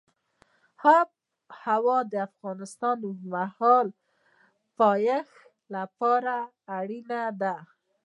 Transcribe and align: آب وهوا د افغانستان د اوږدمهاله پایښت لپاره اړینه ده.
آب 0.97 1.09
وهوا 1.49 1.97
د 2.11 2.13
افغانستان 2.29 2.95
د 2.99 3.03
اوږدمهاله 3.09 3.93
پایښت 4.77 5.37
لپاره 5.75 6.35
اړینه 6.77 7.21
ده. 7.41 7.55